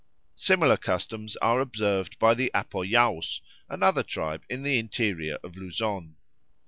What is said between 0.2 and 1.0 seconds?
Similar